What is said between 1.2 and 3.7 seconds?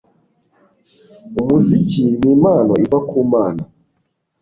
Umuziki nimpano iva ku Mana